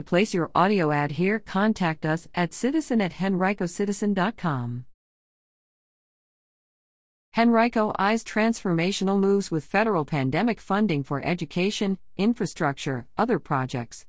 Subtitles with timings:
[0.00, 4.86] To place your audio ad here, contact us at citizen at henricocitizen.com.
[7.36, 14.06] Henrico eyes transformational moves with federal pandemic funding for education, infrastructure, other projects.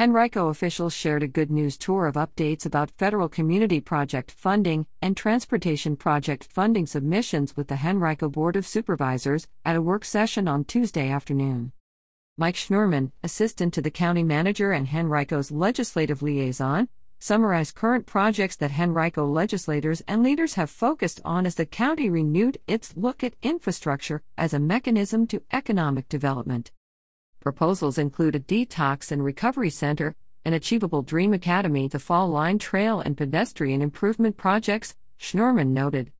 [0.00, 5.16] Henrico officials shared a good news tour of updates about federal community project funding and
[5.16, 10.64] transportation project funding submissions with the Henrico Board of Supervisors at a work session on
[10.64, 11.70] Tuesday afternoon.
[12.38, 16.86] Mike Schnurman, assistant to the county manager and Henrico's legislative liaison,
[17.18, 22.58] summarized current projects that Henrico legislators and leaders have focused on as the county renewed
[22.66, 26.72] its look at infrastructure as a mechanism to economic development.
[27.40, 30.14] Proposals include a detox and recovery center,
[30.44, 36.12] an achievable dream academy, the Fall Line Trail, and pedestrian improvement projects, Schnurman noted.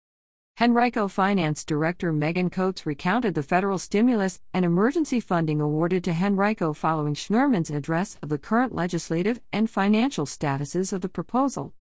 [0.59, 6.73] Henrico Finance Director Megan Coates recounted the federal stimulus and emergency funding awarded to Henrico
[6.73, 11.75] following Schnurman's address of the current legislative and financial statuses of the proposal.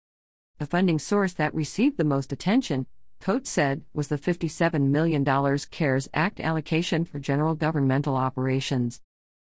[0.58, 2.86] The funding source that received the most attention,
[3.20, 5.24] Coates said, was the $57 million
[5.70, 9.00] CARES Act allocation for general governmental operations.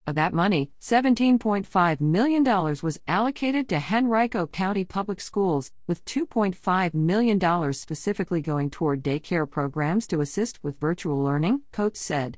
[0.07, 7.73] Of that money, $17.5 million was allocated to Henrico County Public Schools, with $2.5 million
[7.73, 12.37] specifically going toward daycare programs to assist with virtual learning, Coates said.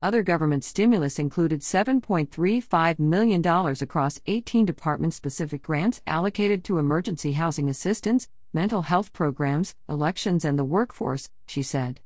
[0.00, 7.68] Other government stimulus included $7.35 million across 18 department specific grants allocated to emergency housing
[7.68, 12.00] assistance, mental health programs, elections, and the workforce, she said.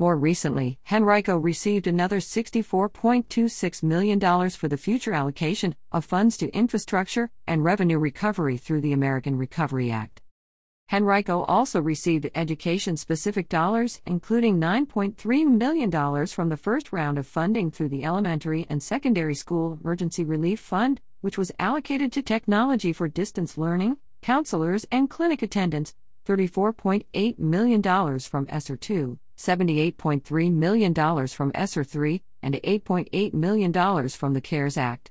[0.00, 7.28] More recently, Henrico received another $64.26 million for the future allocation of funds to infrastructure
[7.46, 10.22] and revenue recovery through the American Recovery Act.
[10.90, 17.70] Henrico also received education specific dollars, including $9.3 million from the first round of funding
[17.70, 23.06] through the Elementary and Secondary School Emergency Relief Fund, which was allocated to technology for
[23.06, 25.94] distance learning, counselors, and clinic attendants,
[26.26, 29.18] $34.8 million from ESSER 2.
[29.40, 35.10] $78.3 million from ESSER 3, and $8.8 million from the CARES Act.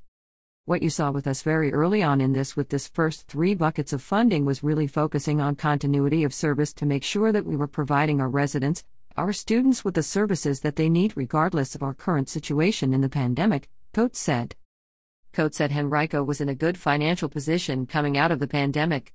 [0.66, 3.92] What you saw with us very early on in this with this first three buckets
[3.92, 7.66] of funding was really focusing on continuity of service to make sure that we were
[7.66, 8.84] providing our residents,
[9.18, 13.10] our students with the services that they need regardless of our current situation in the
[13.10, 14.56] pandemic, Coates said.
[15.34, 19.12] Coates said Henrico was in a good financial position coming out of the pandemic.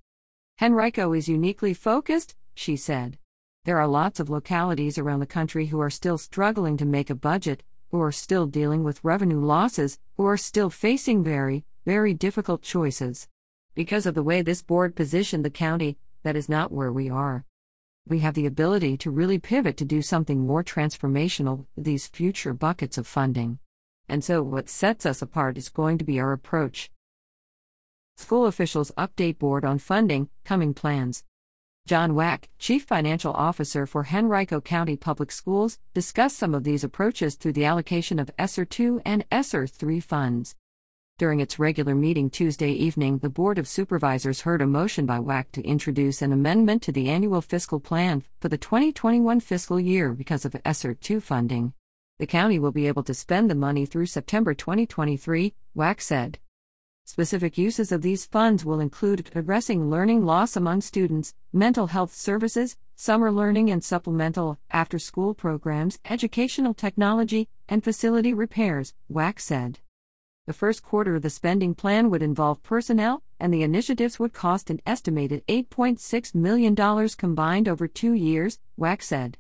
[0.61, 3.17] Henrico is uniquely focused, she said.
[3.65, 7.15] There are lots of localities around the country who are still struggling to make a
[7.15, 12.61] budget, who are still dealing with revenue losses, who are still facing very, very difficult
[12.61, 13.27] choices.
[13.75, 17.47] Because of the way this board positioned the county, that is not where we are.
[18.07, 22.53] We have the ability to really pivot to do something more transformational with these future
[22.53, 23.61] buckets of funding.
[24.11, 26.91] And so, what sets us apart is going to be our approach.
[28.19, 31.25] School officials update board on funding, coming plans.
[31.87, 37.35] John Wack, Chief Financial Officer for Henrico County Public Schools, discussed some of these approaches
[37.35, 40.57] through the allocation of ESSER 2 and ESSER 3 funds.
[41.19, 45.53] During its regular meeting Tuesday evening, the Board of Supervisors heard a motion by Wack
[45.53, 50.47] to introduce an amendment to the annual fiscal plan for the 2021 fiscal year because
[50.47, 51.75] of ESSER 2 funding.
[52.19, 56.39] The county will be able to spend the money through September 2023, Wack said.
[57.07, 62.79] Specific uses of these funds will include addressing learning loss among students, mental health services,
[62.97, 69.81] summer learning and supplemental after school programs, educational technology, and facility repairs, Wack said.
[70.47, 74.71] The first quarter of the spending plan would involve personnel, and the initiatives would cost
[74.71, 76.75] an estimated $8.6 million
[77.19, 79.37] combined over two years, Wack said.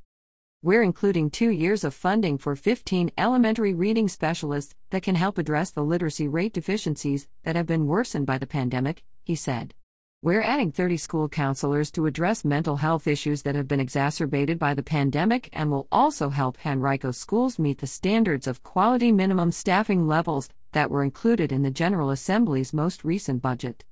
[0.64, 5.70] We're including two years of funding for 15 elementary reading specialists that can help address
[5.70, 9.75] the literacy rate deficiencies that have been worsened by the pandemic, he said.
[10.22, 14.72] We're adding 30 school counselors to address mental health issues that have been exacerbated by
[14.72, 20.06] the pandemic and will also help Henrico schools meet the standards of quality minimum staffing
[20.06, 23.84] levels that were included in the General Assembly's most recent budget.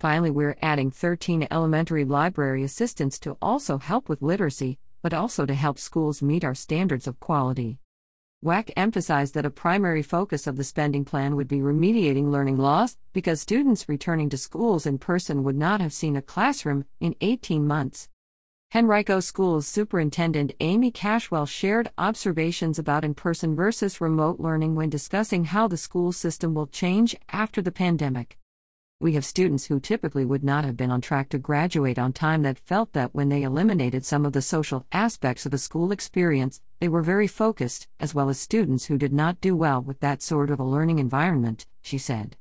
[0.00, 5.54] Finally, we're adding 13 elementary library assistants to also help with literacy, but also to
[5.54, 7.78] help schools meet our standards of quality.
[8.42, 12.96] Wack emphasized that a primary focus of the spending plan would be remediating learning loss
[13.12, 17.66] because students returning to schools in person would not have seen a classroom in 18
[17.66, 18.08] months.
[18.74, 25.44] Henrico Schools Superintendent Amy Cashwell shared observations about in person versus remote learning when discussing
[25.44, 28.39] how the school system will change after the pandemic.
[29.02, 32.42] We have students who typically would not have been on track to graduate on time
[32.42, 36.60] that felt that when they eliminated some of the social aspects of the school experience,
[36.80, 40.20] they were very focused, as well as students who did not do well with that
[40.20, 42.36] sort of a learning environment, she said.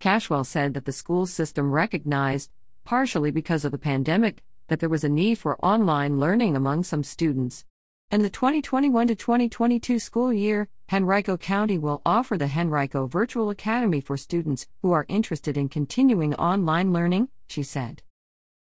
[0.00, 2.50] Cashwell said that the school system recognized,
[2.82, 7.04] partially because of the pandemic, that there was a need for online learning among some
[7.04, 7.64] students.
[8.10, 14.16] In the 2021 2022 school year, Henrico County will offer the Henrico Virtual Academy for
[14.16, 18.02] students who are interested in continuing online learning, she said.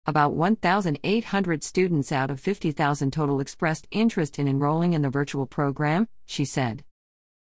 [0.06, 6.08] About 1,800 students out of 50,000 total expressed interest in enrolling in the virtual program,
[6.26, 6.84] she said.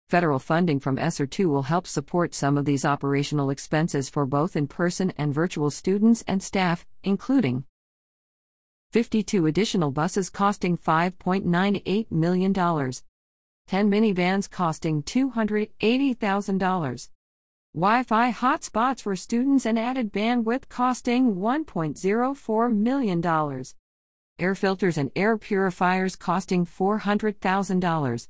[0.09, 4.57] Federal funding from ESSER II will help support some of these operational expenses for both
[4.57, 7.65] in person and virtual students and staff, including
[8.93, 17.09] 52 additional buses costing $5.98 million, 10 minivans costing $280,000,
[17.73, 23.65] Wi Fi hotspots for students and added bandwidth costing $1.04 million,
[24.41, 28.29] air filters and air purifiers costing $400,000.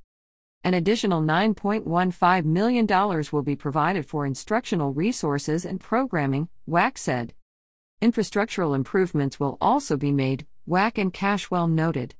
[0.62, 2.86] An additional $9.15 million
[3.32, 7.32] will be provided for instructional resources and programming, Wack said.
[8.02, 12.14] Infrastructural improvements will also be made, Wack and Cashwell noted.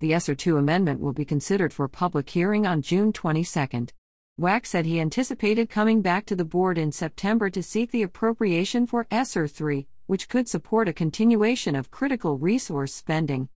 [0.00, 3.86] The ESSER II amendment will be considered for public hearing on June 22.
[4.38, 8.86] Wack said he anticipated coming back to the board in September to seek the appropriation
[8.86, 13.48] for ESSER III, which could support a continuation of critical resource spending.